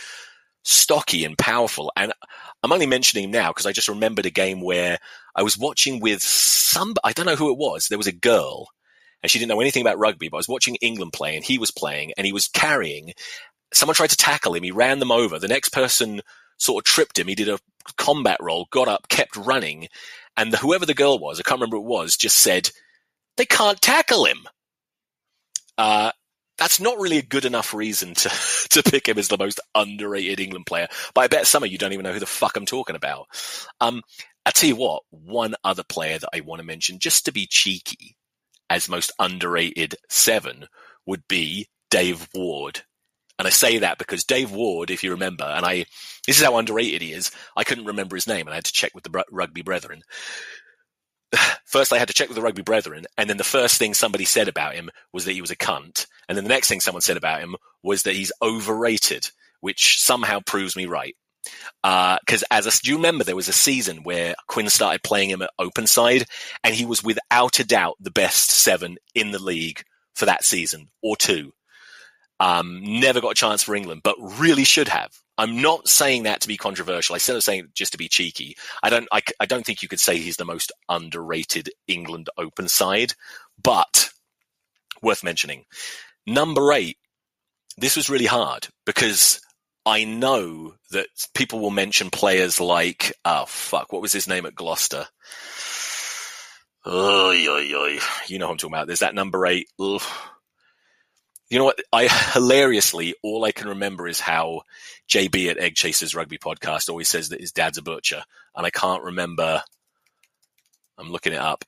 [0.63, 1.91] stocky and powerful.
[1.95, 2.13] And
[2.61, 4.99] I'm only mentioning him now because I just remembered a game where
[5.35, 7.87] I was watching with some, I don't know who it was.
[7.87, 8.67] There was a girl
[9.23, 11.57] and she didn't know anything about rugby, but I was watching England play and he
[11.57, 13.13] was playing and he was carrying.
[13.73, 14.63] Someone tried to tackle him.
[14.63, 15.39] He ran them over.
[15.39, 16.21] The next person
[16.57, 17.27] sort of tripped him.
[17.27, 17.59] He did a
[17.97, 19.87] combat roll, got up, kept running.
[20.37, 22.71] And the, whoever the girl was, I can't remember who it was, just said,
[23.37, 24.47] they can't tackle him.
[25.77, 26.11] Uh,
[26.57, 28.29] that's not really a good enough reason to,
[28.69, 30.87] to pick him as the most underrated England player.
[31.13, 33.27] But I bet some of you don't even know who the fuck I'm talking about.
[33.79, 34.01] Um,
[34.45, 37.47] I tell you what, one other player that I want to mention, just to be
[37.47, 38.15] cheeky,
[38.69, 40.67] as most underrated seven,
[41.05, 42.81] would be Dave Ward.
[43.37, 45.85] And I say that because Dave Ward, if you remember, and I,
[46.27, 47.31] this is how underrated he is.
[47.57, 50.03] I couldn't remember his name and I had to check with the rugby brethren.
[51.65, 53.05] First, I had to check with the rugby brethren.
[53.17, 56.07] And then the first thing somebody said about him was that he was a cunt.
[56.27, 59.29] And then the next thing someone said about him was that he's overrated,
[59.61, 61.15] which somehow proves me right.
[61.81, 65.29] Because uh, as a, do you remember there was a season where Quins started playing
[65.29, 66.25] him at open side
[66.63, 70.89] and he was without a doubt the best seven in the league for that season
[71.01, 71.53] or two.
[72.41, 75.11] Um, never got a chance for England, but really should have.
[75.37, 77.13] I'm not saying that to be controversial.
[77.13, 78.57] I said I'm saying just to be cheeky.
[78.81, 79.07] I don't.
[79.11, 83.13] I, I don't think you could say he's the most underrated England open side,
[83.61, 84.09] but
[85.03, 85.65] worth mentioning.
[86.25, 86.97] Number eight.
[87.77, 89.39] This was really hard because
[89.85, 94.55] I know that people will mention players like oh fuck, what was his name at
[94.55, 95.05] Gloucester?
[96.85, 98.87] Oh, you know who I'm talking about.
[98.87, 99.67] There's that number eight.
[99.79, 100.01] Ugh
[101.51, 101.81] you know what?
[101.91, 104.61] I hilariously, all I can remember is how
[105.09, 108.23] JB at Egg Chasers Rugby Podcast always says that his dad's a butcher,
[108.55, 109.61] and I can't remember.
[110.97, 111.65] I'm looking it up.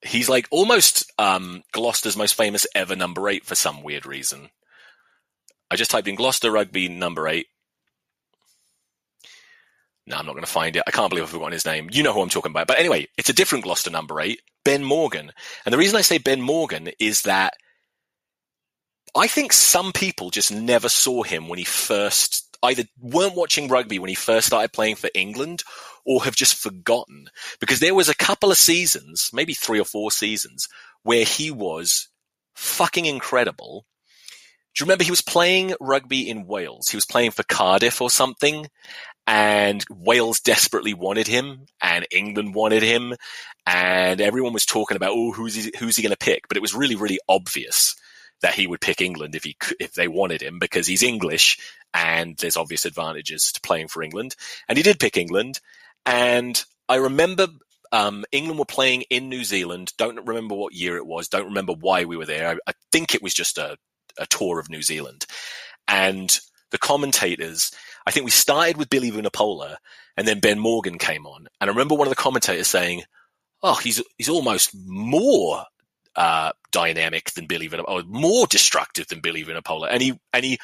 [0.00, 4.48] He's like almost um, Gloucester's most famous ever number eight for some weird reason.
[5.70, 7.48] I just typed in Gloucester Rugby number eight.
[10.06, 10.82] No, I'm not going to find it.
[10.86, 11.90] I can't believe I've forgotten his name.
[11.92, 12.66] You know who I'm talking about.
[12.66, 15.32] But anyway, it's a different Gloucester number eight, Ben Morgan.
[15.64, 17.54] And the reason I say Ben Morgan is that
[19.16, 23.98] I think some people just never saw him when he first either weren't watching rugby
[23.98, 25.62] when he first started playing for England
[26.04, 27.28] or have just forgotten
[27.60, 30.68] because there was a couple of seasons, maybe three or four seasons
[31.02, 32.08] where he was
[32.54, 33.84] fucking incredible.
[34.74, 36.88] Do you remember he was playing rugby in Wales?
[36.88, 38.66] He was playing for Cardiff or something
[39.26, 43.14] and Wales desperately wanted him and England wanted him
[43.66, 46.48] and everyone was talking about, oh, who's he, who's he going to pick?
[46.48, 47.94] But it was really, really obvious
[48.44, 51.58] that he would pick England if he if they wanted him because he's English
[51.94, 54.36] and there's obvious advantages to playing for England.
[54.68, 55.60] And he did pick England.
[56.04, 57.46] And I remember
[57.90, 59.94] um, England were playing in New Zealand.
[59.96, 61.28] Don't remember what year it was.
[61.28, 62.50] Don't remember why we were there.
[62.50, 63.78] I, I think it was just a,
[64.18, 65.24] a tour of New Zealand.
[65.88, 66.38] And
[66.70, 67.70] the commentators,
[68.06, 69.76] I think we started with Billy Vunipola
[70.18, 71.46] and then Ben Morgan came on.
[71.62, 73.04] And I remember one of the commentators saying,
[73.62, 75.64] Oh, he's he's almost more
[76.16, 79.88] uh, dynamic than Billy Vunipola, or more destructive than Billy Vunipola.
[79.90, 80.58] And he, and he,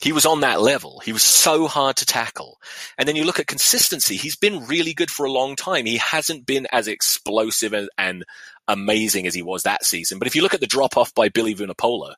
[0.00, 1.00] he was on that level.
[1.00, 2.58] He was so hard to tackle.
[2.98, 4.16] And then you look at consistency.
[4.16, 5.86] He's been really good for a long time.
[5.86, 8.24] He hasn't been as explosive and, and
[8.68, 10.18] amazing as he was that season.
[10.18, 12.14] But if you look at the drop off by Billy Vunipola,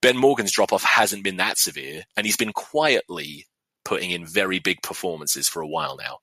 [0.00, 2.04] Ben Morgan's drop off hasn't been that severe.
[2.16, 3.46] And he's been quietly
[3.84, 6.18] putting in very big performances for a while now.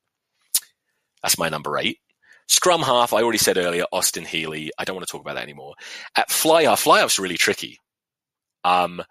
[1.24, 1.98] That's my number eight.
[2.47, 4.71] Scrum half, I already said earlier, Austin Healey.
[4.77, 5.73] I don't want to talk about that anymore.
[6.15, 7.79] At fly half, fly half's really tricky.
[8.63, 9.03] Um,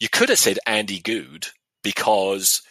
[0.00, 1.48] you could have said Andy Goode
[1.82, 2.62] because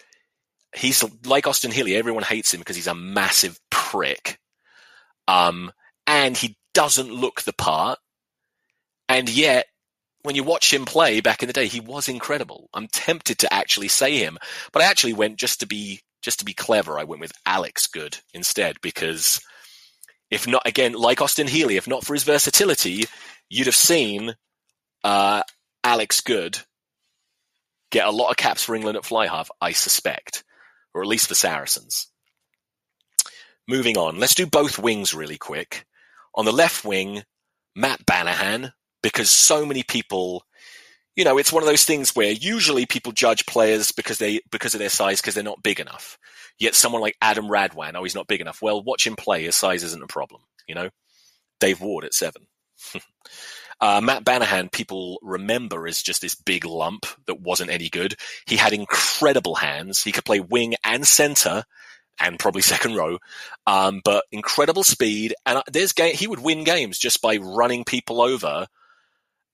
[0.76, 1.96] he's like Austin Healey.
[1.96, 4.40] Everyone hates him because he's a massive prick.
[5.28, 5.72] Um,
[6.06, 8.00] and he doesn't look the part.
[9.10, 9.66] And yet,
[10.24, 12.70] when you watch him play back in the day, he was incredible.
[12.74, 14.38] I'm tempted to actually say him,
[14.72, 17.00] but I actually went just to be just to be clever.
[17.00, 19.40] I went with Alex Goode instead because
[20.30, 23.06] if not, again, like Austin Healey, if not for his versatility,
[23.50, 24.36] you'd have seen
[25.04, 25.42] uh,
[25.84, 26.60] Alex Goode
[27.92, 30.44] get a lot of caps for England at fly half, I suspect,
[30.94, 32.08] or at least for Saracens.
[33.68, 35.86] Moving on, let's do both wings really quick.
[36.36, 37.24] On the left wing,
[37.76, 40.44] Matt Banahan, because so many people,
[41.18, 44.76] you know, it's one of those things where usually people judge players because they because
[44.76, 46.18] of their size because they're not big enough.
[46.60, 48.62] Yet someone like Adam Radwan, oh, he's not big enough.
[48.62, 49.44] Well, watch him play.
[49.44, 50.42] His size isn't a problem.
[50.68, 50.90] You know,
[51.60, 52.44] Dave Ward at seven.
[53.82, 58.16] uh, Matt Banahan, people remember as just this big lump that wasn't any good.
[58.46, 60.04] He had incredible hands.
[60.04, 61.64] He could play wing and center
[62.20, 63.18] and probably second row,
[63.66, 65.34] um, but incredible speed.
[65.48, 68.68] And uh, there's game, he would win games just by running people over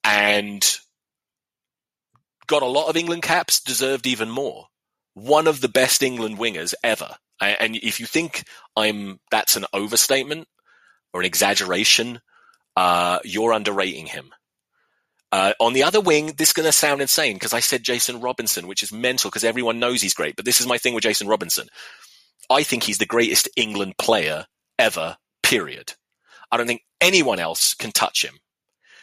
[0.03, 0.77] and
[2.47, 4.67] got a lot of England caps, deserved even more
[5.13, 7.15] one of the best England wingers ever.
[7.39, 8.43] And if you think
[8.75, 10.47] I'm that's an overstatement
[11.13, 12.21] or an exaggeration,
[12.75, 14.33] Uh, you're underrating him.
[15.31, 18.19] Uh, on the other wing, this is going to sound insane because I said Jason
[18.19, 20.35] Robinson, which is mental because everyone knows he's great.
[20.35, 21.67] But this is my thing with Jason Robinson.
[22.49, 24.47] I think he's the greatest England player
[24.79, 25.93] ever, period.
[26.51, 28.39] I don't think anyone else can touch him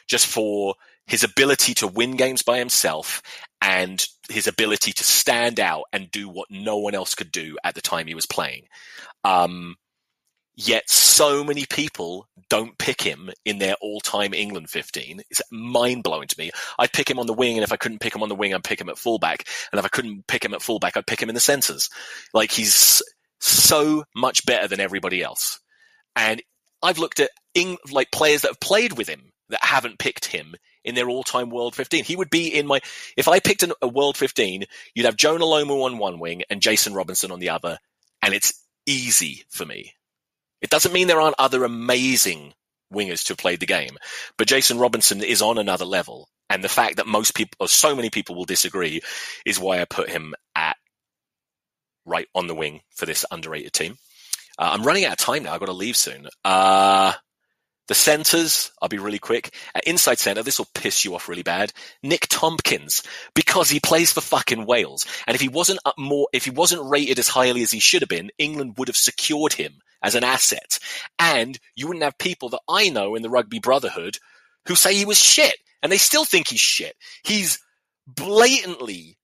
[0.09, 0.74] just for
[1.11, 3.21] his ability to win games by himself
[3.61, 7.75] and his ability to stand out and do what no one else could do at
[7.75, 8.67] the time he was playing.
[9.25, 9.75] Um,
[10.55, 15.23] yet so many people don't pick him in their all-time England 15.
[15.31, 16.53] It's mind-blowing to me.
[16.79, 18.55] I'd pick him on the wing, and if I couldn't pick him on the wing,
[18.55, 19.49] I'd pick him at fullback.
[19.73, 21.91] And if I couldn't pick him at fullback, I'd pick him in the centres.
[22.33, 23.03] Like he's
[23.41, 25.59] so much better than everybody else.
[26.15, 26.41] And
[26.85, 30.55] I've looked at Eng- like players that have played with him that haven't picked him
[30.85, 32.05] in their all-time World 15.
[32.05, 32.81] He would be in my
[33.17, 36.63] if I picked an, a World 15, you'd have Jonah Lomu on one wing and
[36.63, 37.79] Jason Robinson on the other,
[38.23, 39.95] and it's easy for me.
[40.61, 42.55] It doesn't mean there aren't other amazing
[42.93, 43.97] wingers to have played the game,
[44.37, 46.29] but Jason Robinson is on another level.
[46.49, 49.03] And the fact that most people, or so many people will disagree
[49.47, 50.77] is why I put him at
[52.05, 53.97] right on the wing for this underrated team.
[54.59, 55.55] Uh, I'm running out of time now.
[55.55, 56.27] I've got to leave soon.
[56.45, 57.13] Uh,
[57.91, 59.53] the centers, I'll be really quick.
[59.84, 61.72] Inside center, this will piss you off really bad.
[62.05, 63.03] Nick Tompkins,
[63.34, 65.05] because he plays for fucking Wales.
[65.26, 68.03] And if he wasn't up more, if he wasn't rated as highly as he should
[68.03, 69.72] have been, England would have secured him
[70.05, 70.78] as an asset.
[71.18, 74.18] And you wouldn't have people that I know in the rugby brotherhood
[74.66, 75.57] who say he was shit.
[75.82, 76.95] And they still think he's shit.
[77.24, 77.59] He's
[78.07, 79.18] blatantly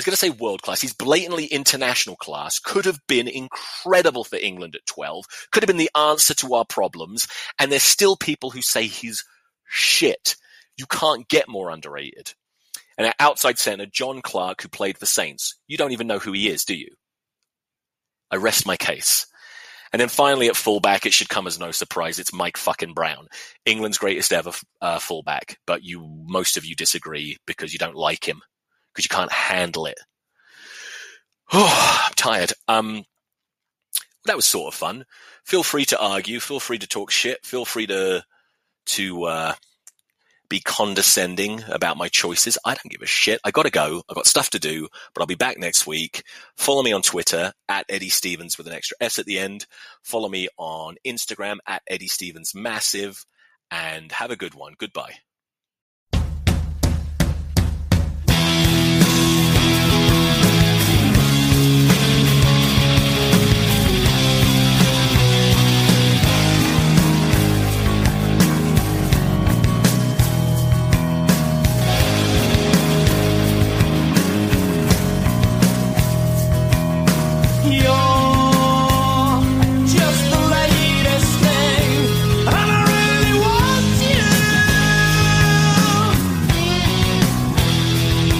[0.00, 0.80] was going to say world class.
[0.80, 2.58] He's blatantly international class.
[2.58, 5.24] Could have been incredible for England at 12.
[5.52, 7.28] Could have been the answer to our problems.
[7.58, 9.24] And there's still people who say he's
[9.68, 10.36] shit.
[10.76, 12.32] You can't get more underrated.
[12.96, 15.56] And at outside centre, Jon Clarke, who played for Saints.
[15.66, 16.88] You don't even know who he is, do you?
[18.30, 19.26] I rest my case.
[19.92, 22.18] And then finally at fullback, it should come as no surprise.
[22.18, 23.26] It's Mike fucking Brown,
[23.66, 25.58] England's greatest ever uh, fullback.
[25.66, 28.40] But you, most of you disagree because you don't like him
[28.92, 29.98] because you can't handle it.
[31.52, 32.52] Oh, I'm tired.
[32.68, 33.04] Um,
[34.26, 35.04] that was sort of fun.
[35.44, 36.40] Feel free to argue.
[36.40, 37.44] Feel free to talk shit.
[37.44, 38.24] Feel free to
[38.86, 39.54] to uh,
[40.48, 42.58] be condescending about my choices.
[42.64, 43.40] I don't give a shit.
[43.44, 44.02] I got to go.
[44.08, 46.24] I've got stuff to do, but I'll be back next week.
[46.56, 49.66] Follow me on Twitter at Eddie Stevens with an extra S at the end.
[50.02, 53.24] Follow me on Instagram at Eddie Stevens Massive,
[53.70, 54.74] and have a good one.
[54.76, 55.14] Goodbye.